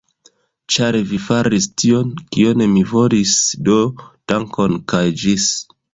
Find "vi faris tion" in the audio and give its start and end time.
1.09-2.09